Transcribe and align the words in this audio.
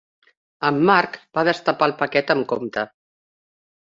En 0.69 0.77
Marc 0.91 1.19
va 1.39 1.45
destapar 1.49 1.91
el 1.91 1.95
paquet 2.03 2.35
amb 2.37 2.49
compte. 2.55 2.87